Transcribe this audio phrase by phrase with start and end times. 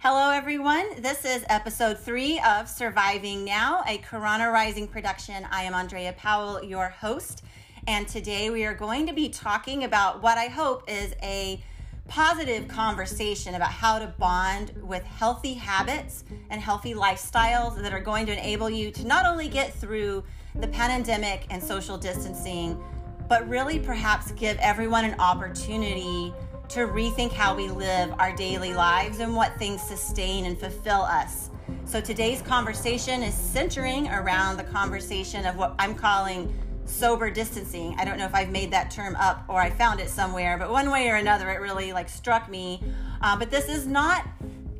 [0.00, 1.02] Hello, everyone.
[1.02, 5.44] This is episode three of Surviving Now, a Karana Rising production.
[5.50, 7.42] I am Andrea Powell, your host,
[7.88, 11.60] and today we are going to be talking about what I hope is a
[12.06, 18.24] positive conversation about how to bond with healthy habits and healthy lifestyles that are going
[18.26, 20.22] to enable you to not only get through
[20.54, 22.80] the pandemic and social distancing,
[23.28, 26.32] but really perhaps give everyone an opportunity
[26.68, 31.50] to rethink how we live our daily lives and what things sustain and fulfill us.
[31.86, 36.54] So today's conversation is centering around the conversation of what I'm calling
[36.84, 37.94] sober distancing.
[37.98, 40.70] I don't know if I've made that term up or I found it somewhere, but
[40.70, 42.82] one way or another, it really like struck me.
[43.22, 44.26] Uh, but this is not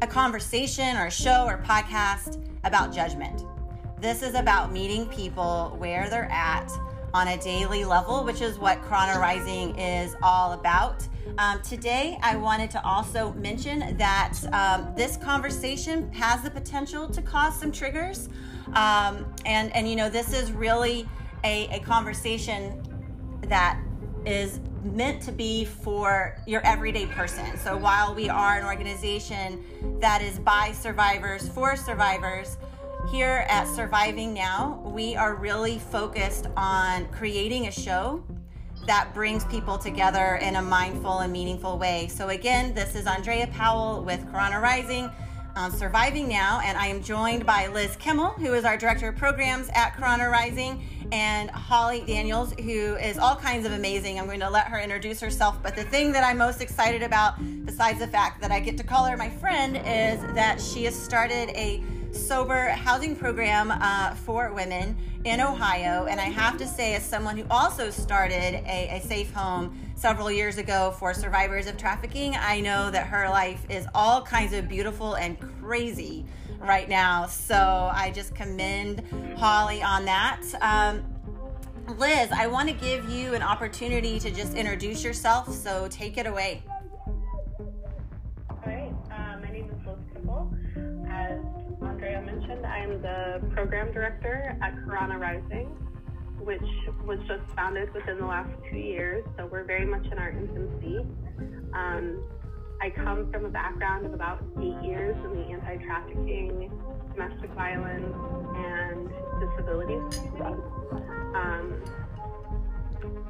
[0.03, 3.45] a conversation or a show or podcast about judgment.
[4.01, 6.71] This is about meeting people where they're at
[7.15, 11.07] on a daily level, which is what Karana Rising is all about.
[11.39, 17.23] Um, today, I wanted to also mention that um, this conversation has the potential to
[17.23, 18.29] cause some triggers.
[18.75, 21.09] Um, and, and, you know, this is really
[21.45, 22.83] a, a conversation
[23.43, 23.81] that
[24.27, 27.57] is meant to be for your everyday person.
[27.59, 29.65] So while we are an organization
[30.01, 32.57] that is by survivors for survivors,
[33.07, 38.23] here at Surviving Now, we are really focused on creating a show
[38.87, 42.09] that brings people together in a mindful and meaningful way.
[42.09, 45.11] So, again, this is Andrea Powell with Karana Rising.
[45.59, 49.17] on Surviving Now, and I am joined by Liz Kimmel, who is our Director of
[49.17, 54.21] Programs at Karana Rising, and Holly Daniels, who is all kinds of amazing.
[54.21, 57.35] I'm going to let her introduce herself, but the thing that I'm most excited about,
[57.65, 60.95] besides the fact that I get to call her my friend, is that she has
[60.95, 61.83] started a
[62.19, 66.07] sober housing program uh, for women in Ohio.
[66.07, 70.31] And I have to say, as someone who also started a, a safe home several
[70.31, 74.69] years ago for survivors of trafficking, I know that her life is all kinds of
[74.69, 76.27] beautiful and crazy
[76.61, 77.27] right now.
[77.27, 79.03] So I just commend
[79.37, 80.43] Holly on that.
[80.61, 81.05] Um,
[81.97, 86.27] Liz, I want to give you an opportunity to just introduce yourself, so take it
[86.27, 86.63] away.
[92.19, 95.67] Andrea mentioned, I am the program director at Karana Rising,
[96.41, 96.61] which
[97.05, 100.99] was just founded within the last two years, so we're very much in our infancy.
[101.75, 102.25] Um,
[102.81, 106.71] I come from a background of about eight years in the anti trafficking,
[107.15, 108.15] domestic violence,
[108.57, 109.09] and
[109.41, 110.63] disability community.
[111.35, 111.83] Um,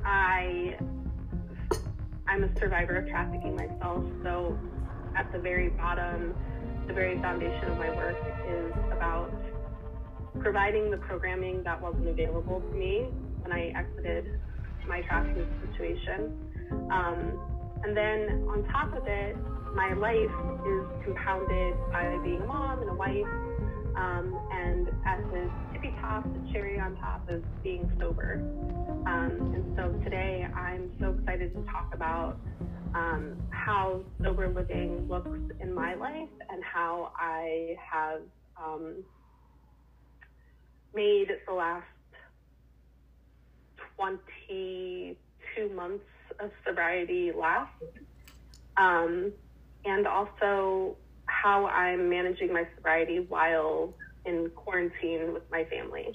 [0.05, 0.79] I,
[2.27, 4.59] I'm a survivor of trafficking myself, so
[5.15, 6.35] at the very bottom,
[6.89, 8.17] the very foundation of my work
[8.49, 9.31] is about
[10.41, 13.05] providing the programming that wasn't available to me
[13.43, 14.41] when I exited
[14.89, 16.33] my trafficking situation.
[16.91, 19.37] Um, and then on top of it,
[19.77, 20.33] my life
[20.65, 23.29] is compounded by being a mom and a wife.
[23.97, 28.41] Um, and at the tippy top, the cherry on top is being sober.
[29.07, 32.39] Um, and so today I'm so excited to talk about
[32.95, 35.29] um, how sober living looks
[35.61, 38.21] in my life and how I have
[38.63, 39.05] um,
[40.95, 41.85] made the last
[43.97, 46.05] 22 months
[46.41, 47.71] of sobriety last.
[48.77, 49.33] Um,
[49.85, 50.97] and also
[51.27, 53.95] how I'm managing my sobriety while
[54.25, 56.07] in quarantine with my family.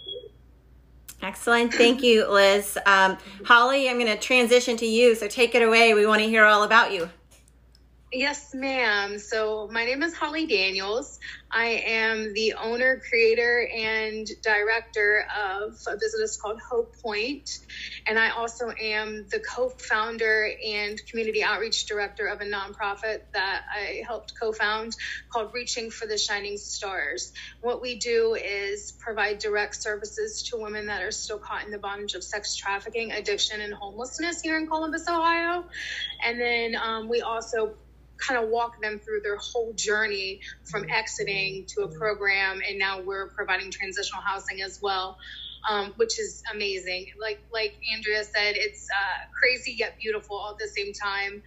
[1.23, 1.73] Excellent.
[1.73, 2.77] Thank you, Liz.
[2.85, 5.15] Um, Holly, I'm going to transition to you.
[5.15, 5.93] So take it away.
[5.93, 7.09] We want to hear all about you.
[8.11, 9.17] Yes, ma'am.
[9.17, 11.19] So my name is Holly Daniels.
[11.55, 17.59] I am the owner, creator, and director of a business called Hope Point.
[18.07, 23.61] And I also am the co founder and community outreach director of a nonprofit that
[23.71, 24.95] I helped co found
[25.31, 27.33] called Reaching for the Shining Stars.
[27.61, 31.77] What we do is provide direct services to women that are still caught in the
[31.77, 35.65] bondage of sex trafficking, addiction, and homelessness here in Columbus, Ohio.
[36.25, 37.75] And then um, we also
[38.25, 43.01] kind of walk them through their whole journey from exiting to a program and now
[43.01, 45.17] we're providing transitional housing as well
[45.69, 47.07] um, which is amazing.
[47.19, 51.43] Like like andrea said it's uh, crazy yet beautiful all at the same time.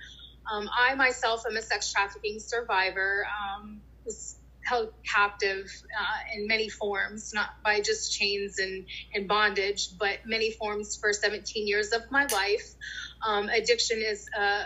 [0.50, 5.66] Um, i myself am a sex trafficking survivor um, was held captive
[5.98, 8.84] uh, in many forms not by just chains and,
[9.14, 12.74] and bondage but many forms for 17 years of my life.
[13.26, 14.64] Um, addiction is uh,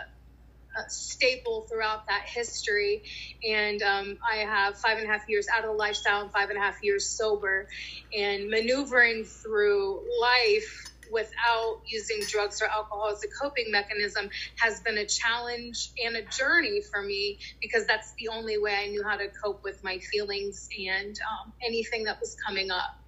[0.88, 3.02] staple throughout that history.
[3.48, 6.50] And um, I have five and a half years out of the lifestyle and five
[6.50, 7.68] and a half years sober.
[8.16, 14.98] And maneuvering through life without using drugs or alcohol as a coping mechanism has been
[14.98, 19.16] a challenge and a journey for me because that's the only way I knew how
[19.16, 22.98] to cope with my feelings and um, anything that was coming up.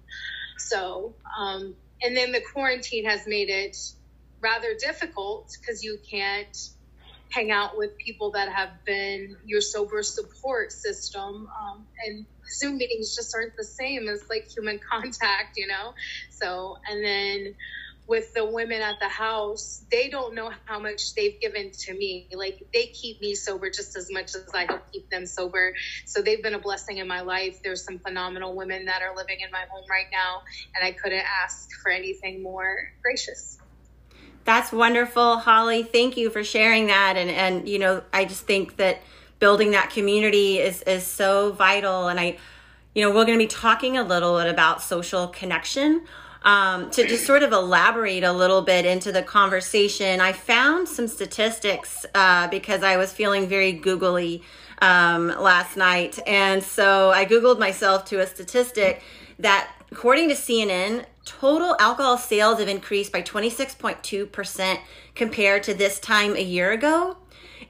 [0.57, 3.77] So, um, and then the quarantine has made it
[4.41, 6.69] rather difficult because you can't
[7.33, 11.47] hang out with people that have been your sober support system.
[11.61, 12.25] Um, and
[12.59, 15.93] Zoom meetings just aren't the same as like human contact, you know?
[16.31, 17.55] So, and then
[18.07, 22.27] with the women at the house, they don't know how much they've given to me.
[22.35, 25.73] Like they keep me sober just as much as I help keep them sober.
[26.05, 27.59] So they've been a blessing in my life.
[27.63, 30.41] There's some phenomenal women that are living in my home right now,
[30.75, 33.57] and I couldn't ask for anything more gracious.
[34.45, 35.83] That's wonderful, Holly.
[35.83, 37.15] Thank you for sharing that.
[37.15, 39.01] And and you know, I just think that
[39.39, 42.07] building that community is is so vital.
[42.07, 42.37] And I,
[42.93, 46.05] you know, we're going to be talking a little bit about social connection.
[46.45, 51.07] Um, to just sort of elaborate a little bit into the conversation, I found some
[51.07, 54.43] statistics uh, because I was feeling very googly
[54.81, 59.01] um, last night, and so I googled myself to a statistic
[59.39, 64.79] that, according to CNN, total alcohol sales have increased by 26.2%
[65.13, 67.15] compared to this time a year ago.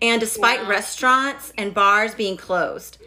[0.02, 0.70] And despite wow.
[0.70, 2.98] restaurants and bars being closed,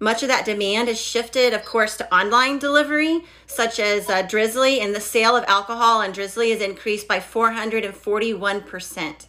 [0.00, 4.80] much of that demand has shifted, of course, to online delivery, such as uh, Drizly,
[4.80, 9.26] and the sale of alcohol on Drizly has increased by 441%.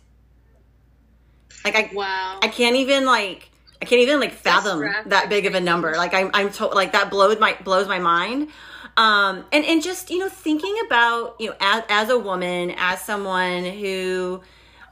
[1.64, 2.40] Like I, wow.
[2.42, 5.96] I can't even like, I can't even like fathom that big of a number.
[5.96, 8.50] Like I'm, I'm to, like that blows my blows my mind.
[8.98, 13.02] Um, and, and just, you know, thinking about, you know, as, as a woman, as
[13.02, 14.42] someone who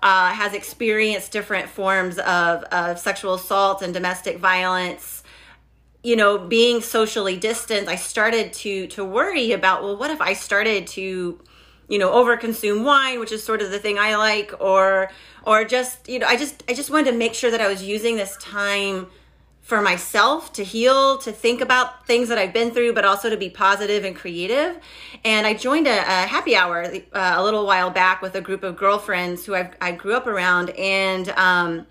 [0.02, 5.24] uh, has experienced different forms of, of sexual assault and domestic violence,
[6.04, 10.34] you know, being socially distant, I started to, to worry about, well, what if I
[10.34, 11.40] started to,
[11.88, 15.10] you know, overconsume wine, which is sort of the thing I like, or,
[15.46, 17.82] or just, you know, I just, I just wanted to make sure that I was
[17.82, 19.08] using this time
[19.64, 23.38] for myself to heal, to think about things that I've been through, but also to
[23.38, 24.78] be positive and creative.
[25.24, 28.62] And I joined a, a happy hour uh, a little while back with a group
[28.64, 30.72] of girlfriends who I've, i grew up around.
[30.72, 31.88] And um,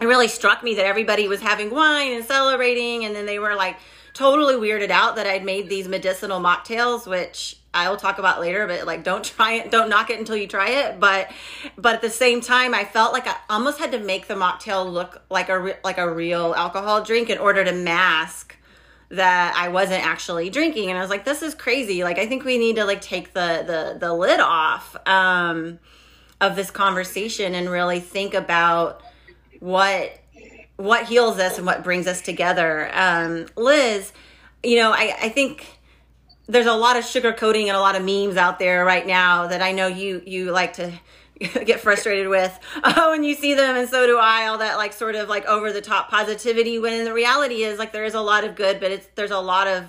[0.00, 3.04] it really struck me that everybody was having wine and celebrating.
[3.04, 3.76] And then they were like
[4.12, 8.66] totally weirded out that I'd made these medicinal mocktails, which I will talk about later,
[8.66, 10.98] but like don't try it, don't knock it until you try it.
[10.98, 11.30] But
[11.76, 14.90] but at the same time, I felt like I almost had to make the mocktail
[14.90, 18.56] look like a like a real alcohol drink in order to mask
[19.10, 20.90] that I wasn't actually drinking.
[20.90, 22.04] And I was like, this is crazy.
[22.04, 25.78] Like I think we need to like take the the the lid off um,
[26.40, 29.02] of this conversation and really think about
[29.60, 30.18] what
[30.76, 32.90] what heals us and what brings us together.
[32.92, 34.12] Um, Liz,
[34.62, 35.77] you know, I I think
[36.48, 39.62] there's a lot of sugarcoating and a lot of memes out there right now that
[39.62, 40.92] I know you you like to
[41.40, 42.58] get frustrated with.
[42.82, 45.44] Oh and you see them and so do i all that like sort of like
[45.46, 48.80] over the top positivity when the reality is like there is a lot of good
[48.80, 49.84] but it's there's a lot of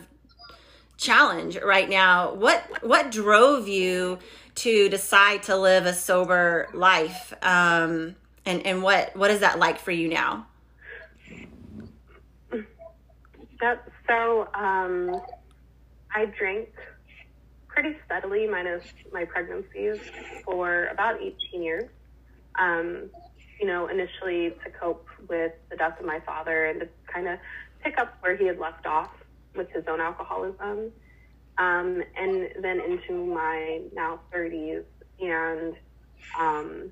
[0.99, 2.33] challenge right now.
[2.33, 4.19] What what drove you
[4.55, 7.33] to decide to live a sober life?
[7.41, 8.15] Um
[8.45, 10.45] and and what what is that like for you now?
[13.61, 15.21] That so um
[16.13, 16.69] I drank
[17.67, 19.99] pretty steadily, minus my pregnancies,
[20.43, 21.89] for about 18 years.
[22.59, 23.09] Um,
[23.59, 27.39] you know, initially to cope with the death of my father and to kind of
[27.83, 29.11] pick up where he had left off
[29.55, 30.91] with his own alcoholism.
[31.57, 34.83] Um, and then into my now 30s.
[35.19, 35.75] And
[36.39, 36.91] um,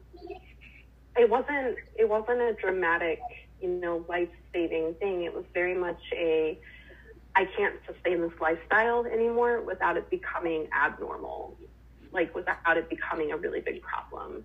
[1.15, 3.21] it wasn't it wasn't a dramatic,
[3.61, 5.23] you know, life saving thing.
[5.23, 6.59] It was very much a
[7.37, 11.55] I can't sustain this lifestyle anymore without it becoming abnormal,
[12.11, 14.43] like without it becoming a really big problem.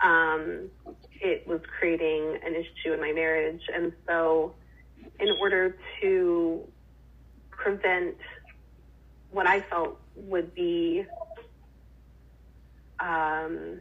[0.00, 0.68] Um,
[1.20, 3.62] it was creating an issue in my marriage.
[3.72, 4.52] And so,
[5.20, 6.64] in order to
[7.50, 8.16] prevent
[9.30, 11.04] what I felt would be
[12.98, 13.80] um,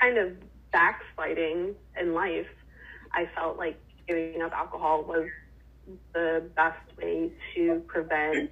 [0.00, 0.32] kind of
[0.72, 2.48] backsliding in life,
[3.12, 5.28] I felt like giving up alcohol was
[6.12, 8.50] the best way to prevent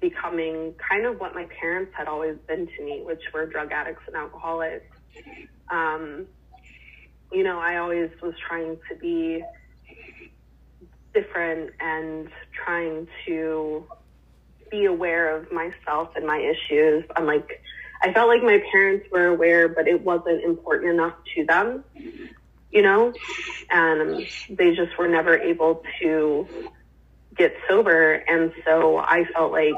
[0.00, 4.02] becoming kind of what my parents had always been to me, which were drug addicts
[4.06, 4.96] and alcoholics.
[5.70, 6.26] Um,
[7.32, 9.42] you know, I always was trying to be
[11.14, 13.86] different and trying to
[14.70, 17.04] be aware of myself and my issues.
[17.16, 17.62] I'm like,
[18.02, 21.84] I felt like my parents were aware, but it wasn't important enough to them
[22.70, 23.12] you know,
[23.70, 26.46] and they just were never able to
[27.36, 28.14] get sober.
[28.14, 29.74] And so I felt like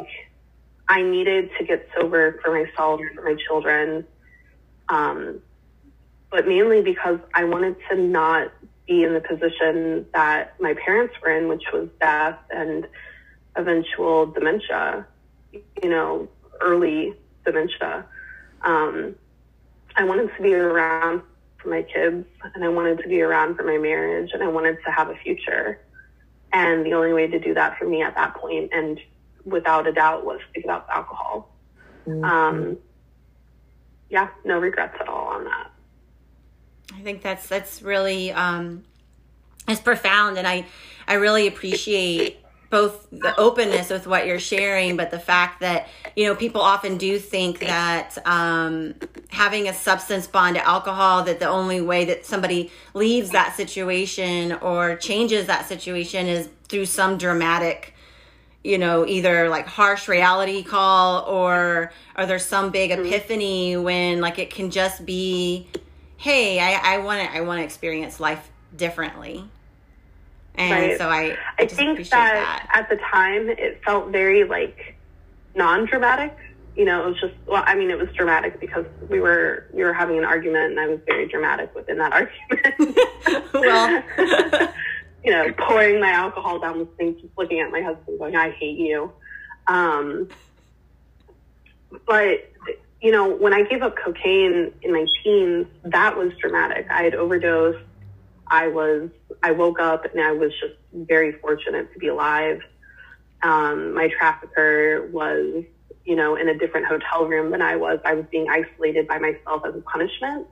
[0.88, 4.07] I needed to get sober for myself, for my children,
[4.88, 5.40] um,
[6.30, 8.52] but mainly because I wanted to not
[8.87, 12.87] be in the position that my parents were in, which was death and
[13.57, 15.07] eventual dementia,
[15.52, 16.28] you know,
[16.61, 17.14] early
[17.45, 18.07] dementia.
[18.62, 19.14] Um,
[19.95, 21.23] I wanted to be around
[21.68, 24.78] for my kids and I wanted to be around for my marriage and I wanted
[24.84, 25.80] to have a future.
[26.52, 28.98] And the only way to do that for me at that point, and
[29.44, 31.54] without a doubt, was to give up alcohol.
[32.06, 32.25] Mm-hmm.
[32.25, 32.78] Um,
[34.08, 35.70] yeah, no regrets at all on that.
[36.94, 38.84] I think that's that's really um,
[39.68, 40.64] it's profound, and I
[41.06, 46.26] I really appreciate both the openness with what you're sharing, but the fact that you
[46.26, 48.94] know people often do think that um,
[49.28, 54.52] having a substance bond to alcohol that the only way that somebody leaves that situation
[54.52, 57.94] or changes that situation is through some dramatic
[58.64, 63.06] you know either like harsh reality call or or there's some big mm-hmm.
[63.06, 65.66] epiphany when like it can just be
[66.16, 69.48] hey i want to i want to experience life differently
[70.58, 70.98] and right.
[70.98, 74.96] so I, I, I think that, that, at the time it felt very like
[75.54, 76.36] non-dramatic.
[76.76, 79.82] You know, it was just well, I mean, it was dramatic because we were we
[79.82, 82.12] were having an argument, and I was very dramatic within that
[82.52, 83.52] argument.
[83.52, 84.02] well,
[85.24, 88.50] you know, pouring my alcohol down the sink, just looking at my husband, going, "I
[88.50, 89.12] hate you."
[89.66, 90.28] Um,
[92.06, 92.50] but
[93.00, 96.86] you know, when I gave up cocaine in my teens, that was dramatic.
[96.90, 97.84] I had overdosed.
[98.50, 99.11] I was
[99.43, 102.61] I woke up and I was just very fortunate to be alive.
[103.43, 105.64] Um, my trafficker was,
[106.05, 108.00] you know, in a different hotel room than I was.
[108.05, 110.47] I was being isolated by myself as a punishment.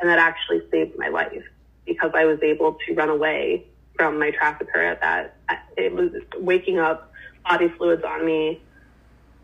[0.00, 1.42] And that actually saved my life
[1.84, 3.66] because I was able to run away
[3.96, 5.36] from my trafficker at that.
[5.76, 7.12] It was waking up,
[7.44, 8.60] body fluids on me,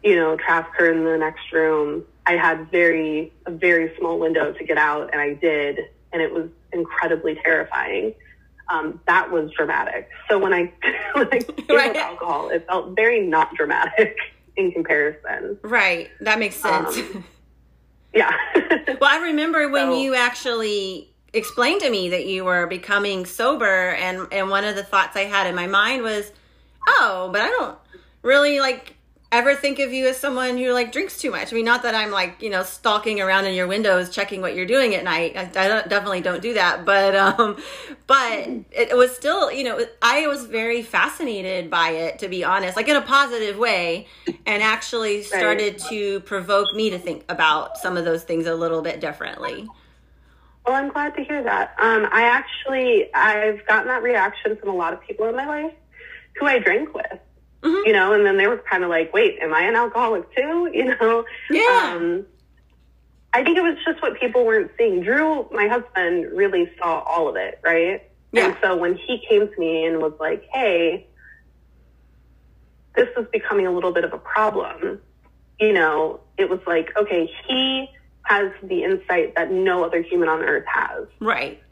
[0.05, 2.05] you know, trafficker in the next room.
[2.27, 5.79] I had very, a very small window to get out and I did.
[6.13, 8.14] And it was incredibly terrifying
[8.69, 10.09] um, that was dramatic.
[10.28, 10.73] So when I
[11.12, 11.97] when I right.
[11.97, 14.16] alcohol, it felt very not dramatic
[14.57, 15.59] in comparison.
[15.62, 16.11] Right.
[16.21, 16.97] That makes sense.
[16.97, 17.25] Um,
[18.14, 18.33] yeah.
[19.00, 23.90] well, I remember when so, you actually explained to me that you were becoming sober
[23.90, 26.33] and and one of the thoughts I had in my mind was,
[26.87, 27.78] "Oh, but I don't
[28.23, 28.95] really like
[29.38, 31.53] ever think of you as someone who like drinks too much.
[31.53, 34.55] I mean, not that I'm like you know stalking around in your windows checking what
[34.55, 35.37] you're doing at night.
[35.37, 36.85] I, I don't, definitely don't do that.
[36.85, 37.57] But um,
[38.07, 42.76] but it was still you know I was very fascinated by it to be honest,
[42.76, 44.07] like in a positive way,
[44.47, 48.83] and actually started to provoke me to think about some of those things a little
[48.83, 49.69] bit differently.
[50.67, 51.75] Well, I'm glad to hear that.
[51.79, 55.75] Um, I actually I've gotten that reaction from a lot of people in my life
[56.38, 57.21] who I drink with
[57.64, 57.87] mm-hmm.
[57.87, 60.71] you know, and then they were kind of like, wait, am I an alcoholic too?
[60.75, 61.25] You know?
[61.50, 61.94] Yeah.
[61.97, 62.26] Um,
[63.33, 65.02] I think it was just what people weren't seeing.
[65.02, 68.02] Drew, my husband, really saw all of it, right?
[68.33, 68.47] Yeah.
[68.47, 71.06] And so when he came to me and was like, hey,
[72.94, 75.00] this is becoming a little bit of a problem,
[75.59, 77.88] you know, it was like, okay, he
[78.23, 81.06] has the insight that no other human on earth has.
[81.21, 81.62] Right.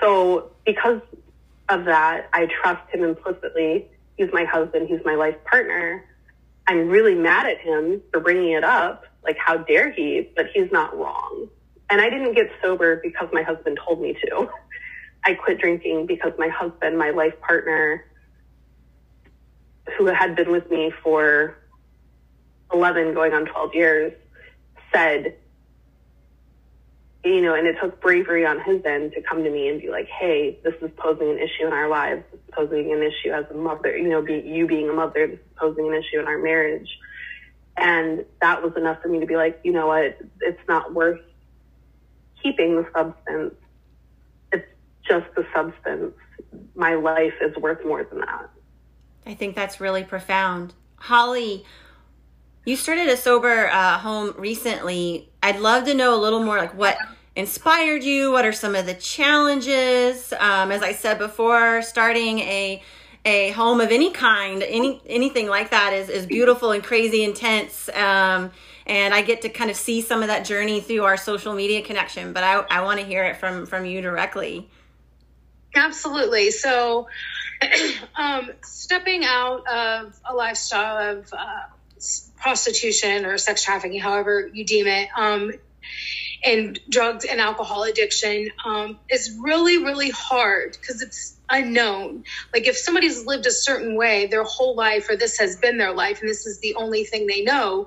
[0.00, 1.00] So because
[1.68, 3.88] of that, I trust him implicitly
[4.18, 6.04] he's my husband, he's my life partner.
[6.66, 9.04] I'm really mad at him for bringing it up.
[9.24, 10.28] Like, how dare he?
[10.36, 11.48] But he's not wrong.
[11.88, 14.50] And I didn't get sober because my husband told me to.
[15.24, 18.04] I quit drinking because my husband, my life partner,
[19.96, 21.56] who had been with me for
[22.72, 24.12] 11 going on 12 years,
[24.92, 25.36] said,
[27.24, 29.88] you know, and it took bravery on his end to come to me and be
[29.90, 32.22] like, hey, this is posing an issue in our lives.
[32.30, 35.26] This is posing an issue as a mother, you know, be, you being a mother,
[35.26, 36.88] this is posing an issue in our marriage.
[37.76, 41.20] And that was enough for me to be like, you know what, it's not worth
[42.42, 43.54] keeping the substance.
[44.52, 44.66] It's
[45.08, 46.14] just the substance.
[46.74, 48.48] My life is worth more than that.
[49.26, 50.74] I think that's really profound.
[50.96, 51.64] Holly,
[52.64, 55.30] you started a sober uh, home recently.
[55.48, 56.98] I'd love to know a little more, like what
[57.34, 58.30] inspired you.
[58.30, 60.34] What are some of the challenges?
[60.34, 62.82] Um, as I said before, starting a
[63.24, 67.88] a home of any kind, any anything like that is is beautiful and crazy intense.
[67.88, 68.50] Um,
[68.86, 71.80] and I get to kind of see some of that journey through our social media
[71.80, 72.34] connection.
[72.34, 74.68] But I I want to hear it from from you directly.
[75.74, 76.50] Absolutely.
[76.50, 77.08] So,
[78.16, 81.62] um, stepping out of a lifestyle of uh,
[82.40, 85.52] prostitution or sex trafficking, however you deem it, um,
[86.44, 92.24] and drugs and alcohol addiction um, is really, really hard because it's unknown.
[92.52, 95.92] Like if somebody's lived a certain way their whole life, or this has been their
[95.92, 97.86] life, and this is the only thing they know,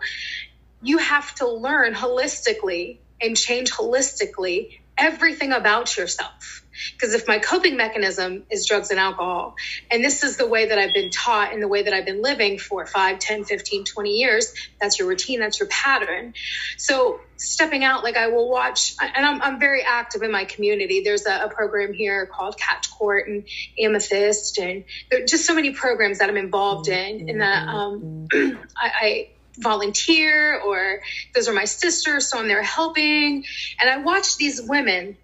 [0.82, 6.61] you have to learn holistically and change holistically everything about yourself.
[6.94, 9.56] Because if my coping mechanism is drugs and alcohol,
[9.90, 12.22] and this is the way that I've been taught and the way that I've been
[12.22, 16.34] living for 5, 10, 15, 20 years, that's your routine, that's your pattern.
[16.78, 21.02] So stepping out, like I will watch, and I'm, I'm very active in my community.
[21.04, 23.48] There's a, a program here called Catch Court and
[23.80, 28.28] Amethyst, and there are just so many programs that I'm involved in, and that um,
[28.34, 28.58] I,
[29.02, 31.02] I volunteer or
[31.36, 33.44] those are my sisters so i'm there helping
[33.82, 35.18] and i watch these women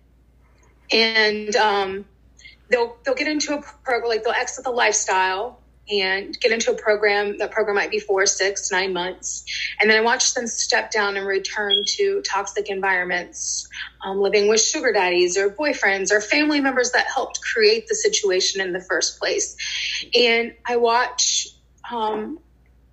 [0.91, 2.05] and um,
[2.69, 6.75] they'll they'll get into a program like they'll exit the lifestyle and get into a
[6.75, 7.37] program.
[7.37, 9.45] That program might be four, six, nine months,
[9.79, 13.69] and then I watch them step down and return to toxic environments,
[14.05, 18.61] um, living with sugar daddies or boyfriends or family members that helped create the situation
[18.61, 19.55] in the first place.
[20.13, 21.47] And I watch
[21.89, 22.39] um,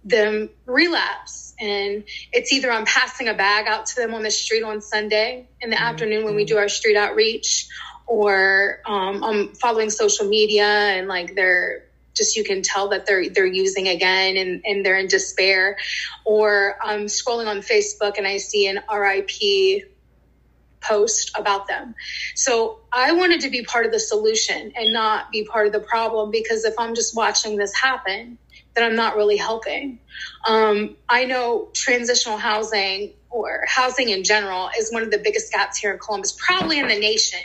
[0.04, 1.43] them relapse.
[1.61, 5.49] And it's either I'm passing a bag out to them on the street on Sunday
[5.61, 5.84] in the mm-hmm.
[5.84, 7.68] afternoon when we do our street outreach,
[8.06, 11.84] or um, I'm following social media and like they're
[12.14, 15.76] just you can tell that they're they're using again and, and they're in despair
[16.25, 19.90] or I'm scrolling on Facebook and I see an RIP
[20.80, 21.94] post about them.
[22.34, 25.80] So I wanted to be part of the solution and not be part of the
[25.80, 28.38] problem because if I'm just watching this happen,
[28.75, 30.00] then I'm not really helping.
[30.47, 35.76] Um, I know transitional housing or housing in general is one of the biggest gaps
[35.76, 37.40] here in Columbus, probably in the nation.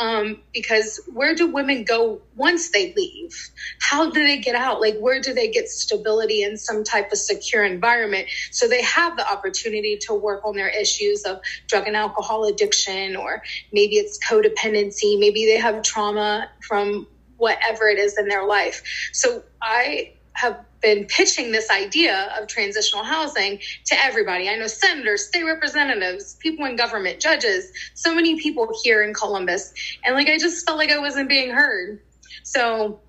[0.00, 3.50] Um, because where do women go once they leave?
[3.80, 4.80] How do they get out?
[4.80, 9.16] Like, where do they get stability in some type of secure environment so they have
[9.16, 14.18] the opportunity to work on their issues of drug and alcohol addiction, or maybe it's
[14.18, 18.82] codependency, maybe they have trauma from whatever it is in their life.
[19.12, 24.48] So I have been pitching this idea of transitional housing to everybody.
[24.48, 29.74] I know senators, state representatives, people in government, judges, so many people here in Columbus.
[30.04, 32.00] And like, I just felt like I wasn't being heard.
[32.42, 33.00] So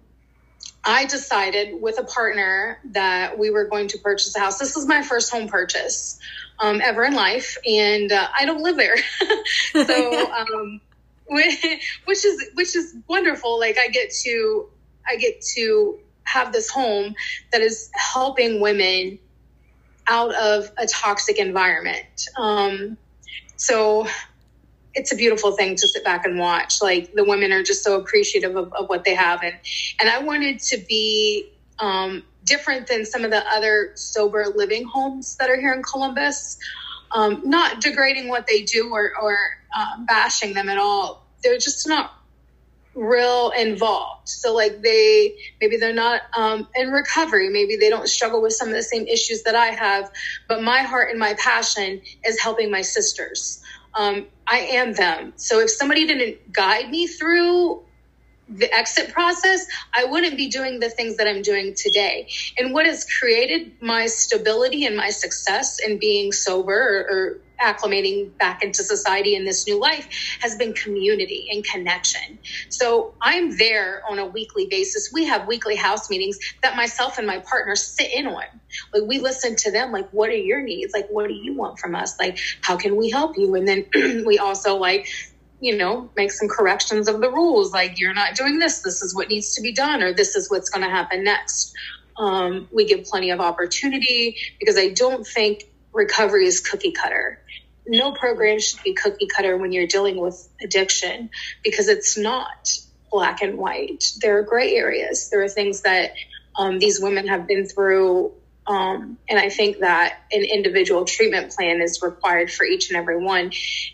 [0.83, 4.57] I decided with a partner that we were going to purchase a house.
[4.57, 6.19] This is my first home purchase
[6.59, 8.95] um, ever in life, and uh, I don't live there.
[9.85, 10.81] so, um,
[11.27, 13.59] which is which is wonderful.
[13.59, 14.69] Like I get to
[15.07, 17.15] I get to have this home
[17.51, 19.19] that is helping women
[20.07, 22.27] out of a toxic environment.
[22.37, 22.97] Um,
[23.55, 24.07] so
[24.93, 26.81] it's a beautiful thing to sit back and watch.
[26.81, 29.55] Like the women are just so appreciative of, of what they have, and
[29.99, 35.35] and I wanted to be um, different than some of the other sober living homes
[35.37, 36.57] that are here in Columbus.
[37.13, 39.37] Um, not degrading what they do or, or
[39.75, 41.27] uh, bashing them at all.
[41.43, 42.20] They're just not
[42.93, 44.27] real involved.
[44.27, 47.49] So like they maybe they're not um, in recovery.
[47.49, 50.11] Maybe they don't struggle with some of the same issues that I have.
[50.47, 53.61] But my heart and my passion is helping my sisters.
[53.93, 55.33] Um, I am them.
[55.35, 57.83] So if somebody didn't guide me through
[58.57, 62.27] the exit process, I wouldn't be doing the things that I'm doing today.
[62.57, 68.35] And what has created my stability and my success in being sober or, or acclimating
[68.37, 70.07] back into society in this new life
[70.41, 72.39] has been community and connection.
[72.69, 75.11] So I'm there on a weekly basis.
[75.13, 78.43] We have weekly house meetings that myself and my partner sit in on.
[78.93, 80.93] Like we listen to them, like, what are your needs?
[80.93, 82.17] Like, what do you want from us?
[82.19, 83.53] Like, how can we help you?
[83.55, 83.85] And then
[84.25, 85.07] we also like
[85.61, 87.71] you know, make some corrections of the rules.
[87.71, 88.81] Like, you're not doing this.
[88.81, 91.73] This is what needs to be done, or this is what's going to happen next.
[92.17, 97.39] Um, we give plenty of opportunity because I don't think recovery is cookie cutter.
[97.87, 101.29] No program should be cookie cutter when you're dealing with addiction
[101.63, 102.69] because it's not
[103.11, 104.03] black and white.
[104.19, 105.29] There are gray areas.
[105.29, 106.13] There are things that
[106.55, 108.33] um, these women have been through
[108.67, 113.17] um, and I think that an individual treatment plan is required for each and every
[113.17, 113.51] one.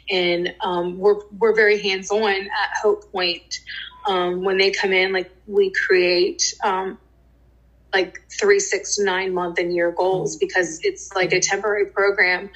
[0.10, 3.60] And um, we're, we're very hands on at Hope Point.
[4.06, 6.98] Um, when they come in, like we create um,
[7.94, 12.50] like three, six, nine month and year goals because it's like a temporary program.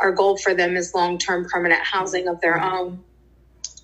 [0.00, 3.04] Our goal for them is long term permanent housing of their own.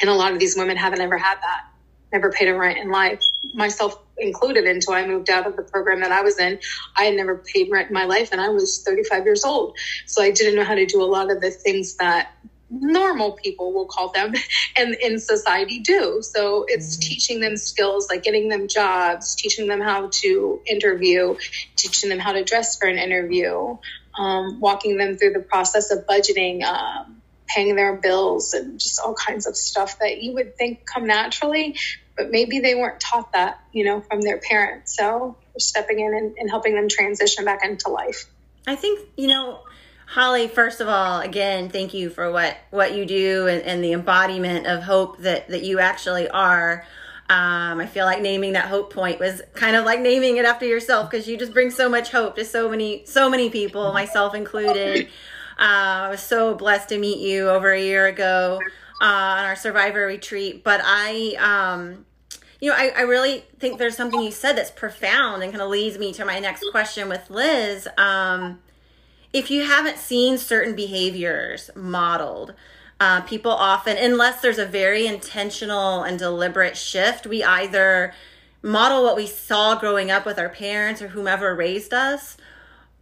[0.01, 1.67] And a lot of these women haven't ever had that,
[2.13, 3.23] never paid a rent in life,
[3.55, 6.59] myself included until I moved out of the program that I was in.
[6.97, 9.77] I had never paid rent in my life and I was 35 years old.
[10.07, 12.31] So I didn't know how to do a lot of the things that
[12.71, 14.33] normal people will call them
[14.77, 17.03] and in society do so it's mm-hmm.
[17.03, 21.37] teaching them skills like getting them jobs teaching them how to interview
[21.77, 23.77] teaching them how to dress for an interview
[24.19, 29.15] um, walking them through the process of budgeting um, paying their bills and just all
[29.15, 31.77] kinds of stuff that you would think come naturally,
[32.17, 34.97] but maybe they weren't taught that, you know, from their parents.
[34.97, 38.27] So we're stepping in and, and helping them transition back into life.
[38.67, 39.61] I think, you know,
[40.07, 43.93] Holly, first of all, again, thank you for what, what you do and, and the
[43.93, 46.87] embodiment of hope that, that you actually are.
[47.31, 50.67] Um, I feel like naming that hope point was kind of like naming it after
[50.67, 54.35] yourself because you just bring so much hope to so many so many people, myself
[54.35, 55.09] included.
[55.57, 58.59] Uh, I was so blessed to meet you over a year ago
[59.01, 60.65] uh, on our survivor retreat.
[60.65, 62.07] But I, um,
[62.61, 65.71] you know, I, I really think there's something you said that's profound and kind of
[65.71, 67.89] leads me to my next question with Liz.
[67.99, 68.61] Um,
[69.33, 72.55] if you haven't seen certain behaviors modeled,
[73.01, 78.15] uh, people often, unless there's a very intentional and deliberate shift, we either
[78.63, 82.37] model what we saw growing up with our parents or whomever raised us,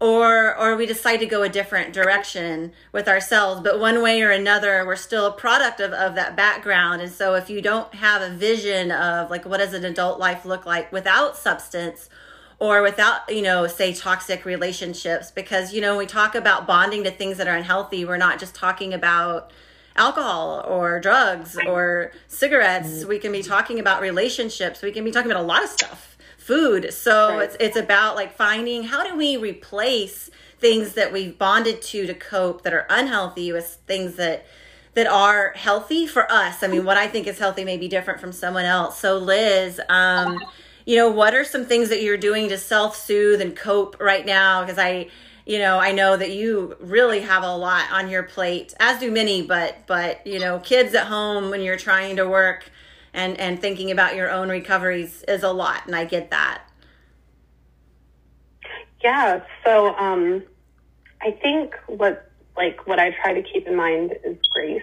[0.03, 3.61] or or we decide to go a different direction with ourselves.
[3.61, 7.01] But one way or another, we're still a product of, of that background.
[7.01, 10.45] And so if you don't have a vision of like what does an adult life
[10.45, 12.11] look like without substance,
[12.59, 17.11] or without you know say toxic relationships because you know we talk about bonding to
[17.11, 19.53] things that are unhealthy we're not just talking about
[19.97, 23.05] alcohol or drugs or cigarettes.
[23.05, 24.83] We can be talking about relationships.
[24.83, 26.12] We can be talking about a lot of stuff.
[26.44, 26.92] Food.
[26.92, 27.44] So right.
[27.44, 32.14] it's it's about like finding how do we replace things that we've bonded to to
[32.14, 34.44] cope that are unhealthy with things that
[34.94, 36.62] that are healthy for us.
[36.62, 38.98] I mean, what I think is healthy may be different from someone else.
[38.98, 40.38] So Liz, um,
[40.85, 44.62] you know, what are some things that you're doing to self-soothe and cope right now
[44.62, 45.09] because I
[45.44, 49.11] you know i know that you really have a lot on your plate as do
[49.11, 52.70] many but but you know kids at home when you're trying to work
[53.14, 56.62] and and thinking about your own recoveries is a lot and i get that.
[59.03, 60.42] Yeah so um
[61.20, 64.83] i think what like what i try to keep in mind is grace.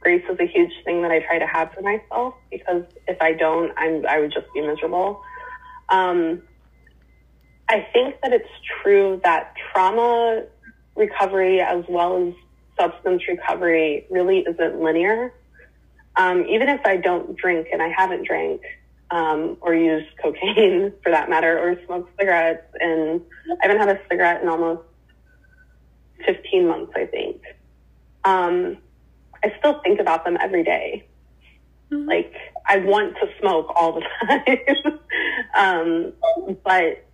[0.00, 3.32] Grace is a huge thing that i try to have for myself because if i
[3.32, 5.22] don't i'm i would just be miserable.
[5.88, 6.42] Um
[7.68, 8.48] I think that it's
[8.82, 10.44] true that trauma
[10.94, 12.34] recovery as well as
[12.78, 15.32] substance recovery really isn't linear.
[16.16, 18.62] Um, even if I don't drink and I haven't drank
[19.10, 23.20] um, or used cocaine for that matter or smoked cigarettes and
[23.62, 24.82] I haven't had a cigarette in almost
[26.24, 27.42] 15 months, I think.
[28.24, 28.78] Um,
[29.44, 31.06] I still think about them every day.
[31.90, 32.08] Mm-hmm.
[32.08, 32.34] Like
[32.66, 35.00] I want to smoke all the time.
[35.56, 36.12] um,
[36.64, 37.04] but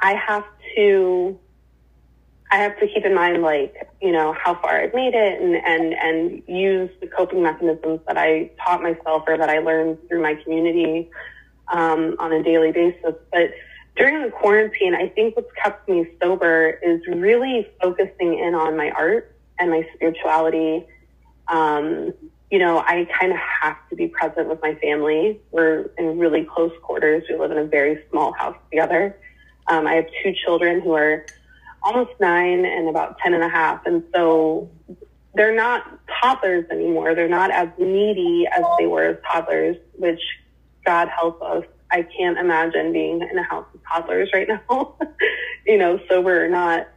[0.00, 0.44] I have
[0.76, 1.38] to
[2.50, 5.56] I have to keep in mind like, you know, how far I've made it and,
[5.56, 10.22] and, and use the coping mechanisms that I taught myself or that I learned through
[10.22, 11.10] my community
[11.68, 13.14] um, on a daily basis.
[13.32, 13.50] But
[13.96, 18.90] during the quarantine, I think what's kept me sober is really focusing in on my
[18.90, 20.86] art and my spirituality.
[21.48, 22.12] Um,
[22.50, 25.40] you know, I kind of have to be present with my family.
[25.50, 27.24] We're in really close quarters.
[27.28, 29.18] We live in a very small house together.
[29.68, 31.26] Um, I have two children who are
[31.86, 33.86] almost nine and about 10 and a half.
[33.86, 34.68] And so
[35.34, 37.14] they're not toddlers anymore.
[37.14, 40.20] They're not as needy as they were as toddlers, which
[40.84, 41.64] God help us.
[41.92, 44.96] I can't imagine being in a house of toddlers right now.
[45.64, 46.88] you know, sober we're not,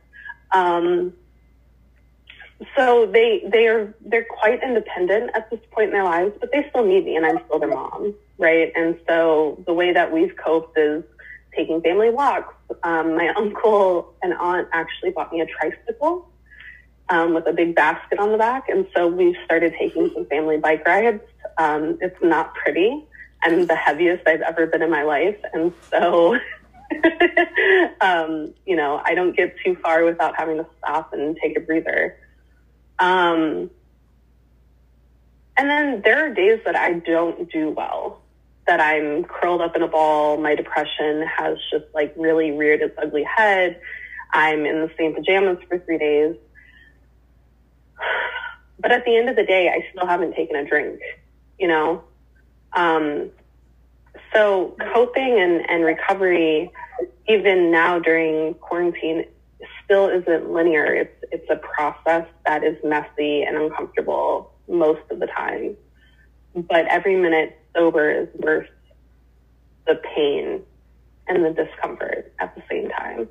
[0.52, 1.13] um,
[2.75, 6.65] so they they are they're quite independent at this point in their lives, but they
[6.69, 8.71] still need me, and I'm still their mom, right?
[8.75, 11.04] And so the way that we've coped is
[11.56, 12.54] taking family walks.
[12.84, 16.29] Um, my uncle and aunt actually bought me a tricycle
[17.10, 18.69] um, with a big basket on the back.
[18.69, 21.23] And so we started taking some family bike rides.
[21.58, 23.05] Um, it's not pretty.
[23.43, 25.38] I'm the heaviest I've ever been in my life.
[25.53, 26.38] And so,
[28.01, 31.62] um, you know, I don't get too far without having to stop and take a
[31.62, 32.17] breather.
[32.99, 33.69] Um,
[35.58, 38.21] and then there are days that I don't do well
[38.69, 40.38] that I'm curled up in a ball.
[40.38, 43.82] My depression has just like really reared its ugly head.
[44.32, 46.36] I'm in the same pajamas for three days.
[48.82, 51.01] But at the end of the day, I still haven't taken a drink,
[51.60, 52.01] you know?
[52.71, 53.29] Um,
[54.34, 56.71] so coping and, and recovery,
[57.27, 59.25] even now during quarantine,
[59.84, 60.93] still isn't linear.
[60.93, 65.75] It's, it's a process that is messy and uncomfortable most of the time.
[66.55, 68.69] But every minute sober is worth
[69.88, 70.62] the pain
[71.27, 73.27] and the discomfort at the same time.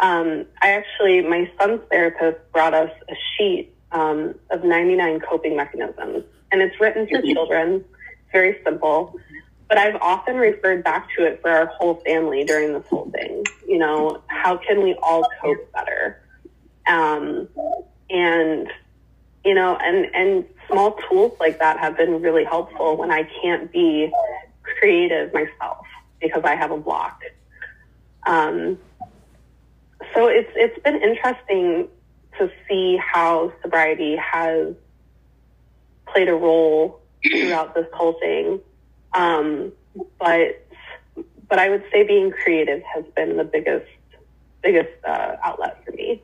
[0.00, 6.24] Um, I actually, my son's therapist brought us a sheet um, of 99 coping mechanisms,
[6.50, 7.32] and it's written for mm-hmm.
[7.32, 7.74] children.
[7.76, 9.14] It's very simple,
[9.68, 13.44] but I've often referred back to it for our whole family during this whole thing.
[13.66, 16.20] You know, how can we all cope better?
[16.86, 17.48] Um,
[18.10, 18.68] and
[19.44, 23.70] you know, and, and small tools like that have been really helpful when I can't
[23.72, 24.12] be
[24.62, 25.86] creative myself
[26.20, 27.22] because I have a block.
[28.26, 28.78] Um,
[30.14, 31.88] so it's it's been interesting
[32.38, 34.74] to see how sobriety has
[36.06, 38.60] played a role throughout this whole thing.
[39.12, 39.72] Um,
[40.18, 40.66] but
[41.48, 43.86] but I would say being creative has been the biggest
[44.62, 46.22] biggest uh, outlet for me.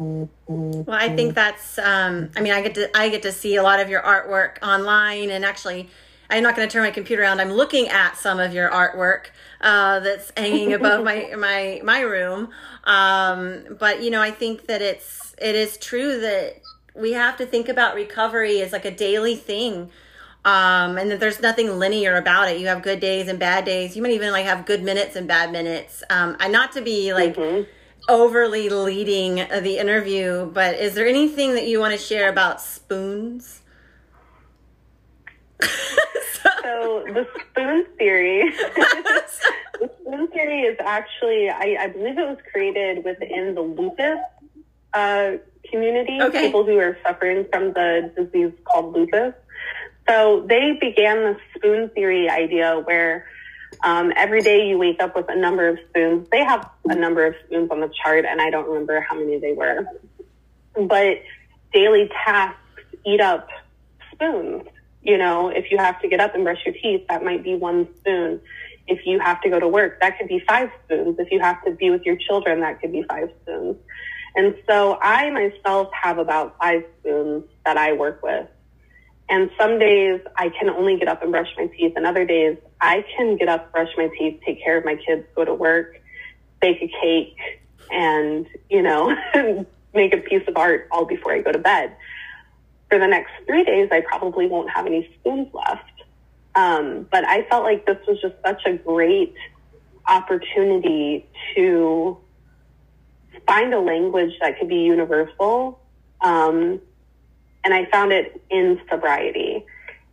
[0.00, 1.78] Well, I think that's.
[1.78, 4.62] Um, I mean, I get to I get to see a lot of your artwork
[4.62, 5.90] online, and actually,
[6.30, 7.38] I'm not going to turn my computer around.
[7.38, 9.26] I'm looking at some of your artwork
[9.60, 12.48] uh, that's hanging above my my my room.
[12.84, 16.62] Um, but you know, I think that it's it is true that
[16.94, 19.90] we have to think about recovery as like a daily thing.
[20.42, 22.58] Um, and that there's nothing linear about it.
[22.58, 23.94] You have good days and bad days.
[23.94, 26.02] You might even like have good minutes and bad minutes.
[26.08, 27.70] Um, and not to be like mm-hmm.
[28.10, 33.62] Overly leading the interview, but is there anything that you want to share about spoons?
[35.62, 38.50] so the spoon theory
[39.78, 44.18] the spoon theory is actually I, I, believe it was created within the lupus
[44.94, 45.32] uh,
[45.70, 46.46] community okay.
[46.46, 49.34] people who are suffering from the disease called lupus
[50.08, 53.26] so they began the spoon theory idea where
[53.82, 57.26] um, every day you wake up with a number of spoons they have a number
[57.26, 59.86] of spoons on the chart and i don't remember how many they were
[60.86, 61.22] but
[61.72, 62.56] daily tasks
[63.04, 63.48] eat up
[64.12, 64.64] spoons
[65.02, 67.54] you know, if you have to get up and brush your teeth, that might be
[67.54, 68.40] one spoon.
[68.86, 71.16] If you have to go to work, that could be five spoons.
[71.18, 73.76] If you have to be with your children, that could be five spoons.
[74.36, 78.46] And so I myself have about five spoons that I work with.
[79.28, 82.58] And some days I can only get up and brush my teeth, and other days
[82.80, 86.00] I can get up, brush my teeth, take care of my kids, go to work,
[86.60, 87.36] bake a cake,
[87.90, 89.14] and, you know,
[89.94, 91.96] make a piece of art all before I go to bed
[92.90, 95.84] for the next three days, I probably won't have any spoons left.
[96.56, 99.34] Um, but I felt like this was just such a great
[100.06, 102.18] opportunity to
[103.46, 105.80] find a language that could be universal.
[106.20, 106.80] Um,
[107.62, 109.64] and I found it in sobriety.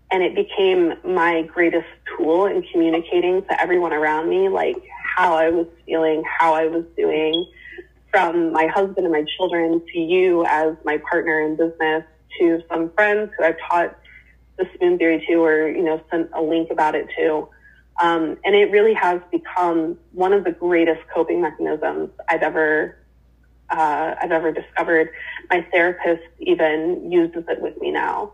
[0.09, 5.49] And it became my greatest tool in communicating to everyone around me, like how I
[5.49, 7.45] was feeling, how I was doing,
[8.11, 12.03] from my husband and my children to you as my partner in business
[12.39, 13.97] to some friends who I've taught
[14.57, 17.47] the spoon theory to or, you know, sent a link about it to.
[18.01, 22.97] Um, and it really has become one of the greatest coping mechanisms I've ever
[23.69, 25.09] uh, I've ever discovered.
[25.49, 28.31] My therapist even uses it with me now.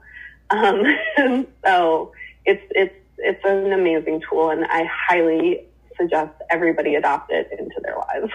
[0.54, 2.12] Um, so
[2.46, 5.66] it's it's it's an amazing tool, and I highly
[5.98, 8.32] suggest everybody adopt it into their lives.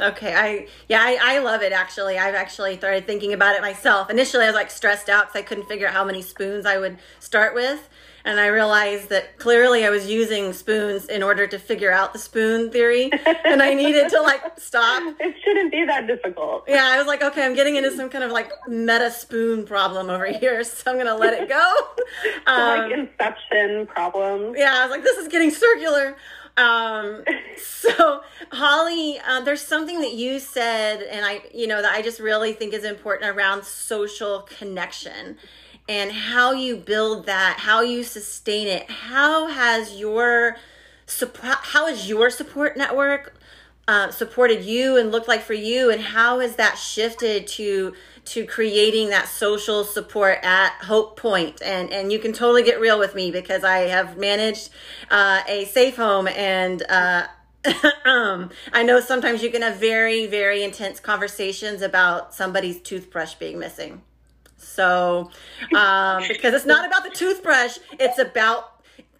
[0.00, 2.18] Okay, I yeah, I, I love it actually.
[2.18, 4.10] I've actually started thinking about it myself.
[4.10, 6.78] Initially, I was like stressed out because I couldn't figure out how many spoons I
[6.78, 7.88] would start with,
[8.24, 12.18] and I realized that clearly I was using spoons in order to figure out the
[12.18, 13.10] spoon theory,
[13.44, 15.14] and I needed to like stop.
[15.20, 16.64] It shouldn't be that difficult.
[16.68, 20.10] Yeah, I was like, okay, I'm getting into some kind of like meta spoon problem
[20.10, 21.74] over here, so I'm gonna let it go.
[22.46, 24.54] Um, like inception problem.
[24.56, 26.16] Yeah, I was like, this is getting circular.
[26.56, 27.24] Um,
[27.56, 32.20] so Holly, uh, there's something that you said, and I, you know, that I just
[32.20, 35.38] really think is important around social connection
[35.88, 38.90] and how you build that, how you sustain it.
[38.90, 40.56] How has your
[41.06, 43.34] support, how has your support network
[43.88, 48.46] uh, supported you and looked like for you, and how has that shifted to to
[48.46, 51.60] creating that social support at Hope Point.
[51.60, 54.70] And, and you can totally get real with me because I have managed
[55.10, 57.26] uh, a safe home and uh,
[58.04, 63.58] um, I know sometimes you can have very, very intense conversations about somebody's toothbrush being
[63.58, 64.02] missing.
[64.72, 65.30] So,
[65.74, 68.72] um, because it's not about the toothbrush, it's about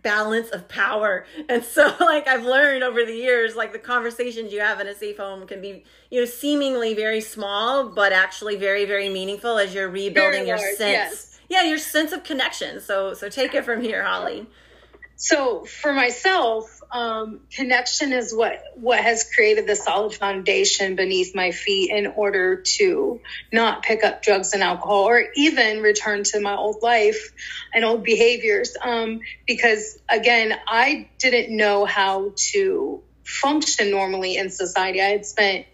[0.02, 1.26] balance of power.
[1.48, 4.94] And so like I've learned over the years, like the conversations you have in a
[4.94, 9.74] safe home can be, you know, seemingly very small, but actually very, very meaningful as
[9.74, 10.80] you're rebuilding your sense.
[10.80, 11.28] Yes.
[11.48, 12.80] Yeah, your sense of connection.
[12.80, 14.46] So so take it from here, Holly.
[15.24, 21.52] So for myself, um, connection is what what has created the solid foundation beneath my
[21.52, 23.20] feet in order to
[23.52, 27.30] not pick up drugs and alcohol or even return to my old life
[27.72, 28.74] and old behaviors.
[28.82, 35.00] Um, because again i didn't know how to function normally in society.
[35.00, 35.66] I had spent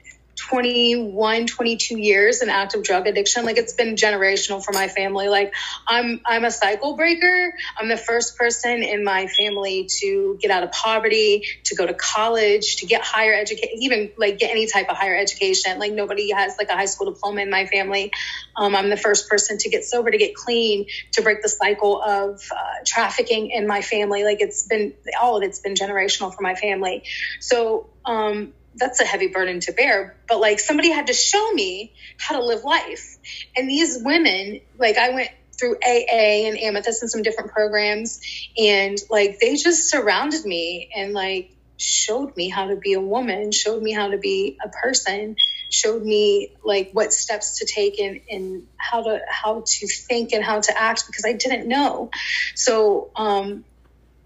[0.49, 3.45] 21 22 years in active drug addiction.
[3.45, 5.29] Like it's been generational for my family.
[5.29, 5.53] Like
[5.87, 7.53] i'm i'm a cycle breaker.
[7.79, 11.95] I'm the first person in my family to get out of poverty to go to
[11.95, 15.79] college to get higher education even like get any type of higher education.
[15.79, 18.11] Like nobody has like a high school diploma in my family.
[18.57, 22.03] Um, i'm the first person to get sober to get clean to break the cycle
[22.03, 22.57] of uh,
[22.87, 24.25] trafficking in my family.
[24.25, 27.05] Like it's been all of it's been generational for my family.
[27.41, 31.93] So um, that's a heavy burden to bear but like somebody had to show me
[32.19, 33.17] how to live life.
[33.57, 38.21] And these women like i went through aa and amethyst and some different programs
[38.57, 43.53] and like they just surrounded me and like showed me how to be a woman
[43.53, 45.37] showed me how to be a person
[45.71, 50.43] showed me like what steps to take and, and how to how to think and
[50.43, 52.11] how to act because i didn't know.
[52.55, 53.65] So um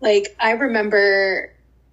[0.00, 1.52] like i remember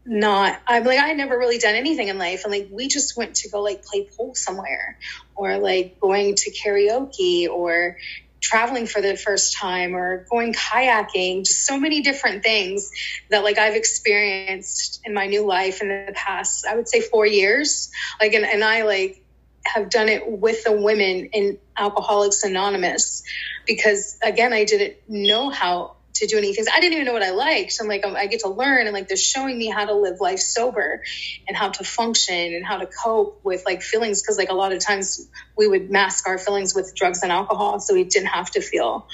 [0.10, 3.36] not I'm like I never really done anything in life and like we just went
[3.38, 4.98] to go like play pool somewhere
[5.36, 7.98] or like going to karaoke or
[8.42, 12.90] traveling for the first time or going kayaking just so many different things
[13.30, 17.28] that like I've experienced in my new life in the past I would say 4
[17.28, 17.92] years.
[18.20, 19.24] Like and, and I like
[19.64, 23.24] have done it with the women in Alcoholics Anonymous
[23.68, 26.66] because again I didn't know how to do anything.
[26.74, 27.78] I didn't even know what I liked.
[27.82, 30.40] I'm like, I get to learn and like they're showing me how to live life
[30.40, 31.04] sober
[31.48, 34.22] and how to function and how to cope with like feelings.
[34.22, 37.80] Cause like a lot of times we would mask our feelings with drugs and alcohol.
[37.80, 39.08] So we didn't have to feel.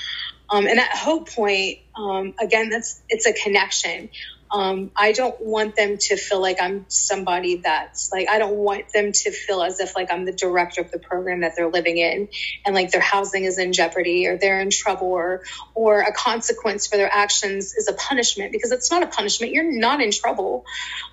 [0.50, 4.10] Um, and at Hope Point, um, again, that's, it's a connection.
[4.56, 8.86] Um, I don't want them to feel like I'm somebody that's like, I don't want
[8.94, 11.98] them to feel as if like I'm the director of the program that they're living
[11.98, 12.30] in
[12.66, 16.88] and like their housing is in jeopardy or they're in trouble or, or a consequence
[16.88, 19.52] for their actions is a punishment because it's not a punishment.
[19.52, 20.64] You're not in trouble.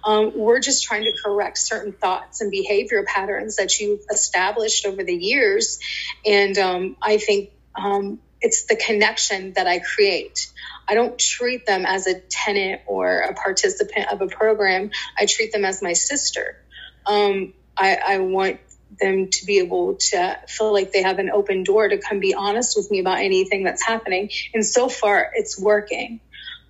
[0.05, 5.02] Um, we're just trying to correct certain thoughts and behavior patterns that you've established over
[5.02, 5.81] the years.
[6.24, 10.52] And um, I think um, it's the connection that I create
[10.88, 14.90] I don't treat them as a tenant or a participant of a program.
[15.18, 16.62] I treat them as my sister.
[17.07, 18.61] Um, I, I want
[19.01, 22.35] them to be able to feel like they have an open door to come be
[22.35, 24.31] honest with me about anything that's happening.
[24.53, 26.21] And so far, it's working.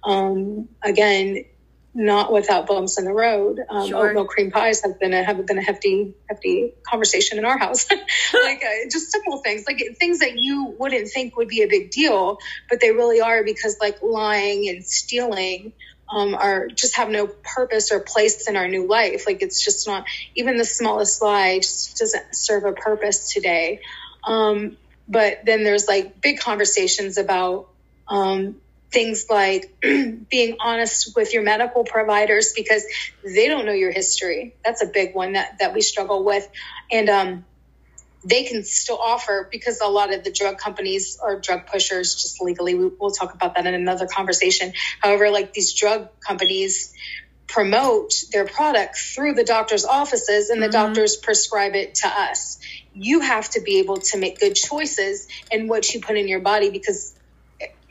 [0.05, 1.44] Um, again,
[1.94, 3.61] not without bumps in the road.
[3.68, 4.09] Um, sure.
[4.09, 7.87] Oatmeal cream pies have been a have been a hefty hefty conversation in our house.
[7.90, 11.90] like uh, just simple things, like things that you wouldn't think would be a big
[11.90, 12.38] deal,
[12.70, 15.72] but they really are because like lying and stealing
[16.11, 19.26] um, are just have no purpose or place in our new life.
[19.26, 23.81] Like it's just not even the smallest lie just doesn't serve a purpose today.
[24.24, 24.78] Um,
[25.09, 27.68] but then there's like big conversations about
[28.09, 28.57] um,
[28.92, 32.85] things like being honest with your medical providers because
[33.24, 34.55] they don't know your history.
[34.64, 36.48] That's a big one that, that we struggle with.
[36.90, 37.44] And um,
[38.24, 42.40] they can still offer because a lot of the drug companies or drug pushers just
[42.40, 44.72] legally, we, we'll talk about that in another conversation.
[45.00, 46.92] However, like these drug companies
[47.48, 50.87] promote their product through the doctor's offices and the mm-hmm.
[50.87, 52.59] doctors prescribe it to us.
[52.94, 56.40] You have to be able to make good choices in what you put in your
[56.40, 57.14] body because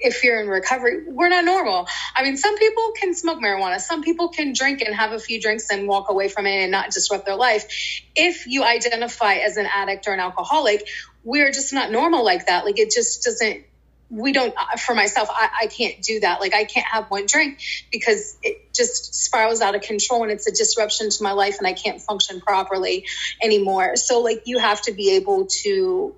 [0.01, 1.87] if you're in recovery, we're not normal.
[2.15, 5.39] I mean, some people can smoke marijuana, some people can drink and have a few
[5.39, 7.67] drinks and walk away from it and not disrupt their life.
[8.15, 10.87] If you identify as an addict or an alcoholic,
[11.23, 12.65] we're just not normal like that.
[12.65, 13.65] Like it just doesn't
[14.11, 17.25] we don't uh, for myself I, I can't do that like i can't have one
[17.27, 17.61] drink
[17.91, 21.65] because it just spirals out of control and it's a disruption to my life and
[21.65, 23.05] i can't function properly
[23.41, 26.13] anymore so like you have to be able to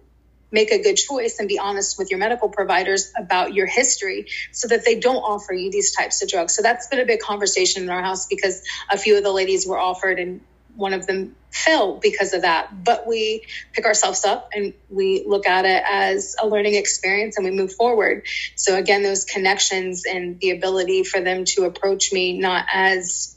[0.53, 4.67] make a good choice and be honest with your medical providers about your history so
[4.67, 6.55] that they don't offer you these types of drugs.
[6.55, 9.67] So that's been a big conversation in our house because a few of the ladies
[9.67, 10.41] were offered and
[10.75, 12.83] one of them fell because of that.
[12.83, 17.45] But we pick ourselves up and we look at it as a learning experience and
[17.45, 18.25] we move forward.
[18.55, 23.35] So again, those connections and the ability for them to approach me not as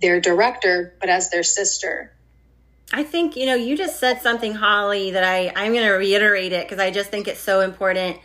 [0.00, 2.12] their director, but as their sister
[2.92, 6.52] I think, you know, you just said something, Holly, that I, I'm going to reiterate
[6.52, 8.18] it because I just think it's so important.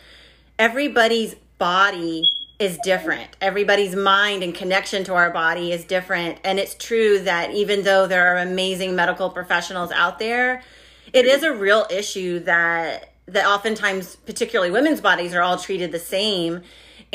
[0.57, 2.23] Everybody's body
[2.57, 3.29] is different.
[3.41, 6.39] Everybody's mind and connection to our body is different.
[6.43, 10.63] And it's true that even though there are amazing medical professionals out there,
[11.13, 15.99] it is a real issue that that oftentimes particularly women's bodies are all treated the
[15.99, 16.61] same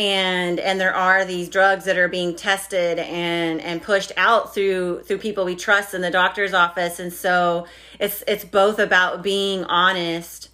[0.00, 5.02] and and there are these drugs that are being tested and and pushed out through
[5.02, 7.66] through people we trust in the doctor's office and so
[7.98, 10.48] it's it's both about being honest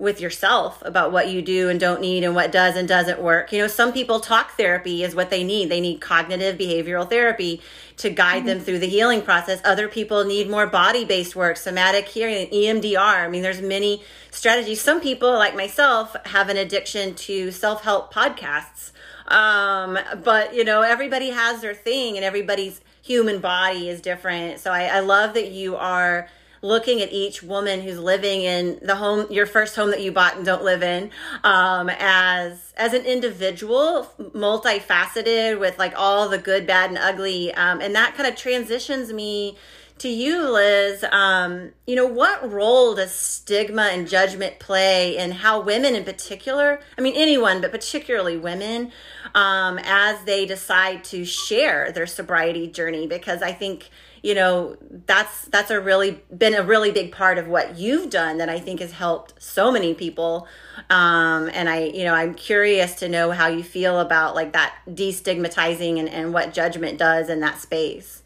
[0.00, 3.52] with yourself about what you do and don't need and what does and doesn't work.
[3.52, 5.68] You know, some people talk therapy is what they need.
[5.68, 7.60] They need cognitive behavioral therapy
[7.98, 8.46] to guide mm-hmm.
[8.46, 9.60] them through the healing process.
[9.62, 13.26] Other people need more body-based work, somatic healing, EMDR.
[13.26, 14.80] I mean, there's many strategies.
[14.80, 18.92] Some people like myself have an addiction to self-help podcasts.
[19.30, 24.60] Um, but you know, everybody has their thing and everybody's human body is different.
[24.60, 26.28] So I, I love that you are
[26.62, 30.36] looking at each woman who's living in the home, your first home that you bought
[30.36, 31.10] and don't live in,
[31.42, 37.80] um, as as an individual, multifaceted with like all the good, bad, and ugly, um,
[37.80, 39.56] and that kind of transitions me
[40.00, 41.04] to you, Liz.
[41.10, 46.80] Um, you know, what role does stigma and judgment play in how women, in particular,
[46.98, 48.92] I mean anyone, but particularly women,
[49.34, 53.06] um, as they decide to share their sobriety journey?
[53.06, 53.90] Because I think
[54.22, 54.76] you know
[55.06, 58.58] that's that's a really been a really big part of what you've done that i
[58.60, 60.46] think has helped so many people
[60.90, 64.74] um, and i you know i'm curious to know how you feel about like that
[64.86, 68.22] destigmatizing and, and what judgment does in that space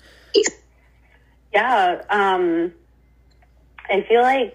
[1.55, 2.72] yeah um,
[3.88, 4.55] i feel like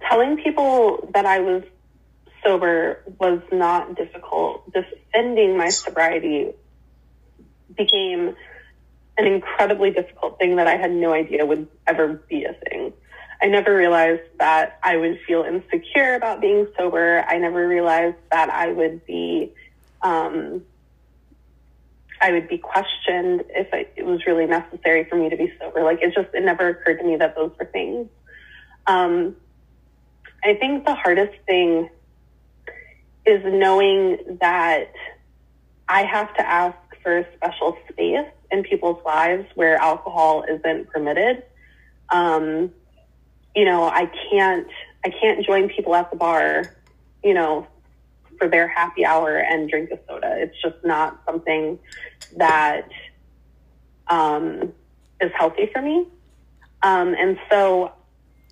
[0.00, 1.62] telling people that i was
[2.44, 6.52] sober was not difficult defending my sobriety
[7.76, 8.34] became
[9.18, 12.92] an incredibly difficult thing that I had no idea would ever be a thing.
[13.40, 17.24] I never realized that I would feel insecure about being sober.
[17.26, 19.52] I never realized that I would be,
[20.02, 20.62] um,
[22.20, 25.82] I would be questioned if it was really necessary for me to be sober.
[25.82, 28.08] Like it just, it never occurred to me that those were things.
[28.86, 29.36] Um,
[30.44, 31.90] I think the hardest thing
[33.26, 34.92] is knowing that
[35.88, 41.42] I have to ask for a special space in people's lives where alcohol isn't permitted.
[42.10, 42.72] Um,
[43.54, 44.68] you know, I can't,
[45.04, 46.76] I can't join people at the bar,
[47.24, 47.66] you know,
[48.38, 50.36] for their happy hour and drink a soda.
[50.38, 51.78] It's just not something
[52.36, 52.88] that
[54.08, 54.72] um,
[55.20, 56.06] is healthy for me.
[56.82, 57.92] Um, and so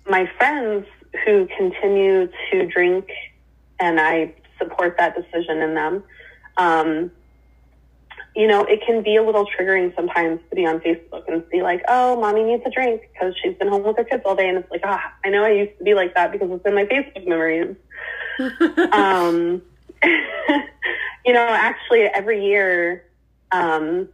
[0.09, 0.85] my friends
[1.25, 3.09] who continue to drink,
[3.79, 6.03] and I support that decision in them,
[6.57, 7.11] um,
[8.35, 11.63] you know, it can be a little triggering sometimes to be on Facebook and see
[11.63, 14.49] like, oh, mommy needs a drink because she's been home with her kids all day.
[14.49, 16.75] And it's like, ah, I know I used to be like that because it's in
[16.75, 17.75] my Facebook memories.
[18.91, 19.61] um,
[21.25, 23.05] you know, actually every year,
[23.51, 24.09] um,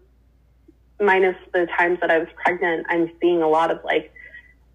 [1.00, 4.14] minus the times that I was pregnant, I'm seeing a lot of like,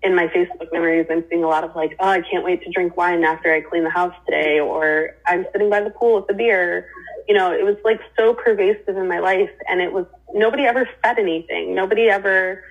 [0.03, 2.71] in my Facebook memories, I'm seeing a lot of like, oh, I can't wait to
[2.71, 6.31] drink wine after I clean the house today, or I'm sitting by the pool with
[6.31, 6.89] a beer,
[7.27, 10.89] you know, it was like so pervasive in my life and it was, nobody ever
[11.05, 11.75] said anything.
[11.75, 12.63] Nobody ever,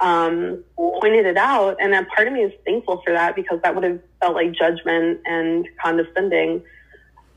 [0.00, 1.76] um, pointed it out.
[1.80, 4.52] And that part of me is thankful for that because that would have felt like
[4.52, 6.62] judgment and condescending.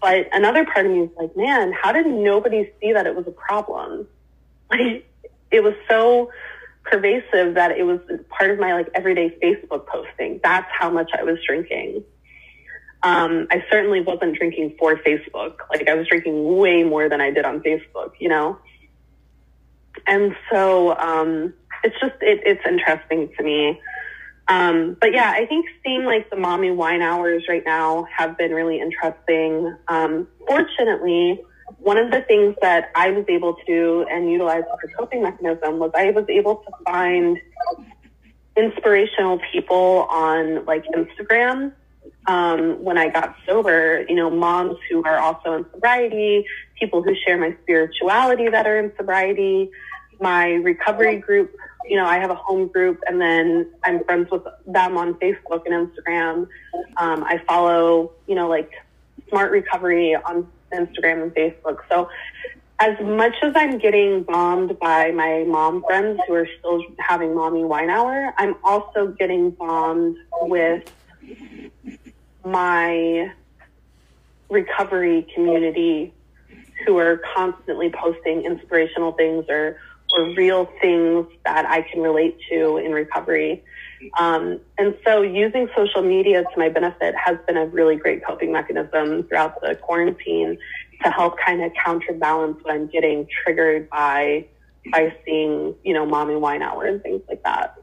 [0.04, 3.26] But another part of me is like, man, how did nobody see that it was
[3.26, 4.08] a problem?
[4.70, 5.08] Like,
[5.52, 6.32] it was so
[6.84, 8.00] pervasive that it was
[8.30, 10.40] part of my like everyday Facebook posting.
[10.44, 12.04] That's how much I was drinking.
[13.04, 15.58] Um, I certainly wasn't drinking for Facebook.
[15.70, 18.58] Like I was drinking way more than I did on Facebook, you know?
[20.08, 23.80] And so, um, it's just, it, it's interesting to me.
[24.48, 28.52] Um, but yeah, I think seeing like the mommy wine hours right now have been
[28.52, 29.76] really interesting.
[29.88, 31.42] Um, fortunately,
[31.80, 35.24] one of the things that I was able to do and utilize as a coping
[35.24, 37.40] mechanism was I was able to find
[38.56, 41.74] inspirational people on like Instagram
[42.28, 46.46] um, when I got sober, you know, moms who are also in sobriety,
[46.80, 49.70] people who share my spirituality that are in sobriety,
[50.22, 51.56] my recovery group,
[51.86, 55.64] you know, I have a home group and then I'm friends with them on Facebook
[55.66, 56.48] and Instagram.
[56.98, 58.72] Um, I follow, you know, like
[59.30, 61.80] smart recovery on Instagram and Facebook.
[61.90, 62.10] So
[62.80, 67.64] as much as I'm getting bombed by my mom friends who are still having mommy
[67.64, 70.92] wine hour, I'm also getting bombed with
[72.44, 73.32] my
[74.50, 76.14] recovery community
[76.86, 79.78] who are constantly posting inspirational things or
[80.14, 83.64] or real things that I can relate to in recovery.
[84.20, 88.52] Um, and so using social media to my benefit has been a really great coping
[88.52, 90.58] mechanism throughout the quarantine
[91.04, 94.46] to help kind of counterbalance what I'm getting triggered by
[94.92, 97.78] by seeing, you know, mommy wine hour and things like that.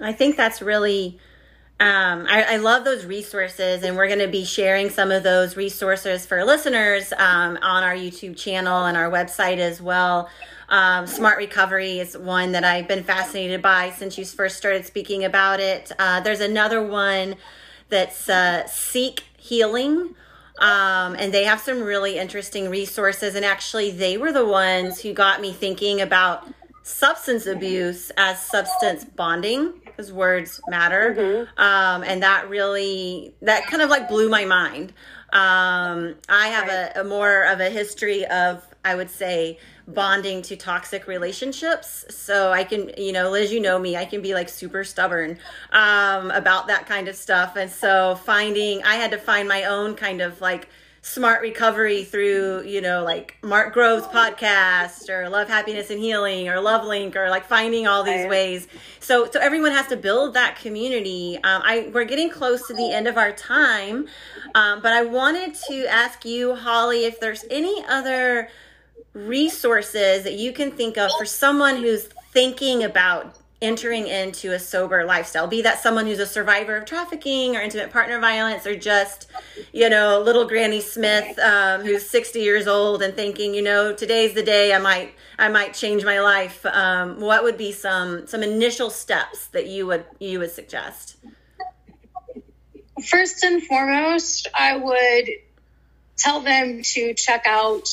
[0.00, 1.18] I think that's really
[1.78, 5.58] um, I, I, love those resources, and we're going to be sharing some of those
[5.58, 10.30] resources for listeners um, on our YouTube channel and our website as well.
[10.68, 15.24] Um, Smart Recovery is one that I've been fascinated by since you first started speaking
[15.24, 15.92] about it.
[15.98, 17.36] Uh, there's another one
[17.88, 20.14] that's uh, Seek Healing.
[20.58, 23.34] Um, and they have some really interesting resources.
[23.34, 26.48] And actually, they were the ones who got me thinking about
[26.82, 31.14] substance abuse as substance bonding because words matter.
[31.14, 31.60] Mm-hmm.
[31.60, 34.92] Um, and that really, that kind of like blew my mind.
[35.32, 39.58] Um, I have a, a more of a history of, I would say,
[39.88, 42.04] bonding to toxic relationships.
[42.10, 45.38] So I can, you know, Liz, you know me, I can be like super stubborn
[45.72, 47.56] um, about that kind of stuff.
[47.56, 50.68] And so finding, I had to find my own kind of like,
[51.06, 56.60] smart recovery through, you know, like Mark Groves podcast or Love, Happiness and Healing or
[56.60, 58.66] Love Link or like finding all these ways.
[58.98, 61.36] So, so everyone has to build that community.
[61.36, 64.08] Um, I we're getting close to the end of our time,
[64.56, 68.48] um, but I wanted to ask you, Holly, if there's any other
[69.16, 75.06] resources that you can think of for someone who's thinking about entering into a sober
[75.06, 79.28] lifestyle be that someone who's a survivor of trafficking or intimate partner violence or just
[79.72, 84.34] you know little granny smith um, who's 60 years old and thinking you know today's
[84.34, 86.64] the day i might i might change my life.
[86.66, 91.16] Um, what would be some some initial steps that you would you would suggest?
[93.08, 95.30] First and foremost i would
[96.16, 97.88] tell them to check out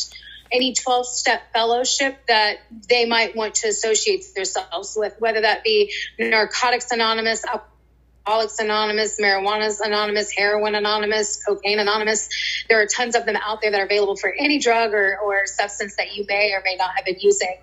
[0.53, 5.91] any 12 step fellowship that they might want to associate themselves with, whether that be
[6.19, 12.29] Narcotics Anonymous, Alcoholics Anonymous, Marijuana Anonymous, Heroin Anonymous, Cocaine Anonymous.
[12.69, 15.47] There are tons of them out there that are available for any drug or, or
[15.47, 17.57] substance that you may or may not have been using.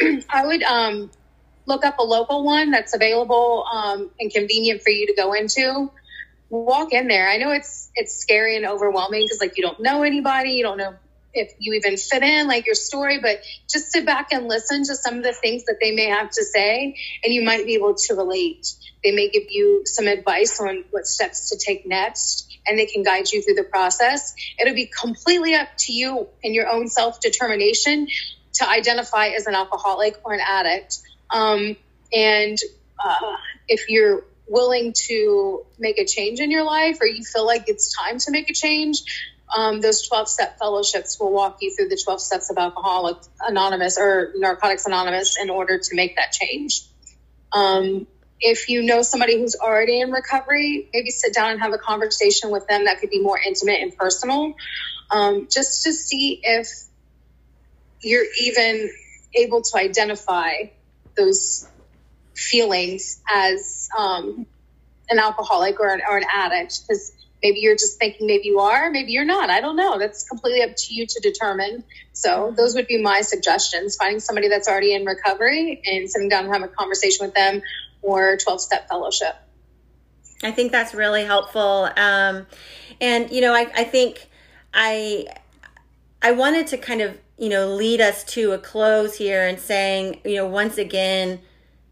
[0.30, 1.10] I would um,
[1.66, 5.90] look up a local one that's available um, and convenient for you to go into.
[6.48, 7.28] Walk in there.
[7.28, 10.76] I know it's it's scary and overwhelming because like you don't know anybody, you don't
[10.76, 10.94] know
[11.36, 14.94] if you even fit in, like your story, but just sit back and listen to
[14.96, 17.94] some of the things that they may have to say, and you might be able
[17.94, 18.66] to relate.
[19.04, 23.02] They may give you some advice on what steps to take next, and they can
[23.02, 24.34] guide you through the process.
[24.58, 28.08] It'll be completely up to you and your own self determination
[28.54, 30.98] to identify as an alcoholic or an addict.
[31.30, 31.76] Um,
[32.12, 32.58] and
[33.02, 33.36] uh,
[33.68, 37.96] if you're willing to make a change in your life or you feel like it's
[37.96, 39.02] time to make a change,
[39.54, 43.98] um, those 12 step fellowships will walk you through the 12 steps of Alcoholics Anonymous
[43.98, 46.82] or Narcotics Anonymous in order to make that change.
[47.52, 48.06] Um,
[48.40, 52.50] if you know somebody who's already in recovery, maybe sit down and have a conversation
[52.50, 54.54] with them that could be more intimate and personal,
[55.10, 56.68] um, just to see if
[58.00, 58.90] you're even
[59.34, 60.52] able to identify
[61.16, 61.66] those
[62.34, 64.46] feelings as um,
[65.08, 66.82] an alcoholic or an, or an addict.
[66.86, 67.12] Because
[67.46, 69.50] maybe you're just thinking maybe you are maybe you're not.
[69.50, 69.98] I don't know.
[69.98, 71.84] That's completely up to you to determine.
[72.12, 76.44] So those would be my suggestions finding somebody that's already in recovery and sitting down
[76.44, 77.62] and having a conversation with them
[78.02, 79.36] or 12 step fellowship.
[80.42, 81.88] I think that's really helpful.
[81.96, 82.46] Um,
[83.00, 84.26] and you know I, I think
[84.74, 85.26] i
[86.22, 90.20] i wanted to kind of you know lead us to a close here and saying
[90.24, 91.40] you know once again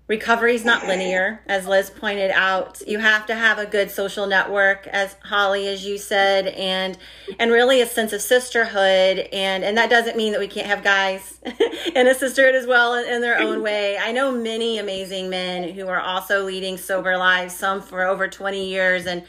[0.06, 2.82] recovery is not linear as liz pointed out.
[2.86, 6.98] You have to have a good social network as holly as you said and
[7.38, 10.84] and really a sense of sisterhood and and that doesn't mean that we can't have
[10.84, 11.40] guys
[11.94, 13.96] in a sisterhood as well in, in their own way.
[13.96, 18.68] I know many amazing men who are also leading sober lives some for over 20
[18.68, 19.24] years and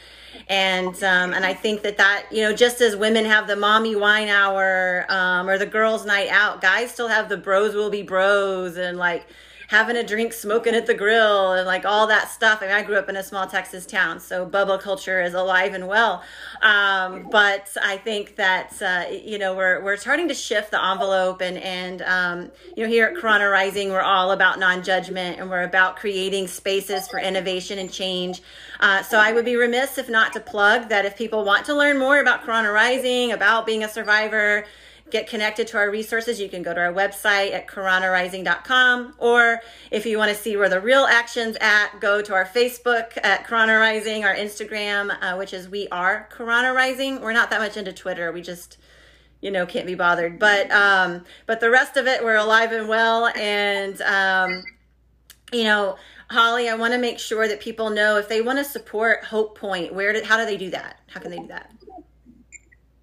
[0.48, 3.96] and um, and I think that that you know just as women have the mommy
[3.96, 8.02] wine hour um, or the girls' night out, guys still have the bros will be
[8.02, 9.26] bros and like
[9.68, 12.60] having a drink, smoking at the grill, and like all that stuff.
[12.62, 15.74] I mean, I grew up in a small Texas town, so bubble culture is alive
[15.74, 16.22] and well.
[16.62, 21.40] Um, but I think that uh, you know we're we're starting to shift the envelope,
[21.40, 25.64] and and um, you know here at Karana Rising, we're all about non-judgment, and we're
[25.64, 28.42] about creating spaces for innovation and change.
[28.80, 31.74] Uh, so I would be remiss if not to plug that if people want to
[31.74, 34.66] learn more about Karana Rising, about being a survivor
[35.10, 39.14] get connected to our resources, you can go to our website at karanarising.com.
[39.18, 43.16] Or if you want to see where the real action's at, go to our Facebook
[43.22, 47.20] at Rising, our Instagram, uh, which is We Are Karana Rising.
[47.20, 48.32] We're not that much into Twitter.
[48.32, 48.78] We just
[49.40, 52.88] you know can't be bothered but um but the rest of it we're alive and
[52.88, 54.64] well and um
[55.52, 55.96] you know
[56.30, 59.56] holly i want to make sure that people know if they want to support hope
[59.56, 61.70] point where how do they do that how can they do that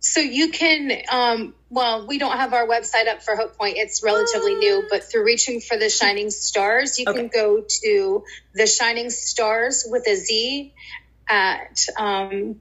[0.05, 3.77] so you can, um, well, we don't have our website up for Hope Point.
[3.77, 7.19] It's relatively new, but through Reaching for the Shining Stars, you okay.
[7.19, 8.23] can go to
[8.53, 10.73] the Shining Stars with a Z
[11.29, 12.59] at um,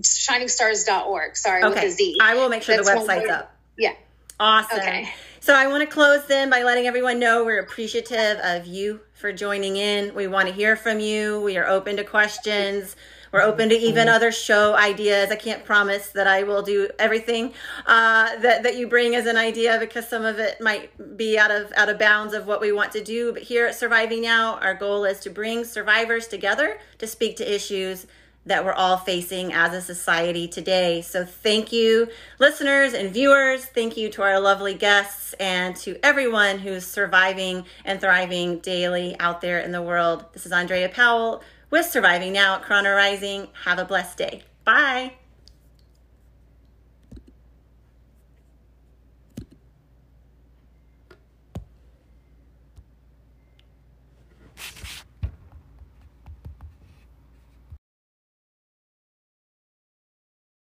[0.00, 1.34] shiningstars.org.
[1.34, 1.74] Sorry, okay.
[1.74, 2.18] with a Z.
[2.20, 3.56] I will make sure That's the website's up.
[3.78, 3.94] Yeah.
[4.38, 4.78] Awesome.
[4.78, 5.08] Okay.
[5.40, 9.32] So I want to close then by letting everyone know we're appreciative of you for
[9.32, 10.14] joining in.
[10.14, 11.40] We want to hear from you.
[11.40, 12.96] We are open to questions
[13.32, 14.14] We're open to even mm-hmm.
[14.14, 15.30] other show ideas.
[15.30, 17.54] I can't promise that I will do everything
[17.86, 21.50] uh, that that you bring as an idea because some of it might be out
[21.50, 23.32] of out of bounds of what we want to do.
[23.32, 27.54] But here at Surviving Now, our goal is to bring survivors together to speak to
[27.54, 28.06] issues
[28.44, 31.00] that we're all facing as a society today.
[31.00, 32.08] So, thank you,
[32.38, 33.64] listeners and viewers.
[33.64, 39.40] Thank you to our lovely guests and to everyone who's surviving and thriving daily out
[39.40, 40.26] there in the world.
[40.34, 43.48] This is Andrea Powell with Surviving Now at Karana Rising.
[43.64, 44.42] Have a blessed day.
[44.64, 45.14] Bye.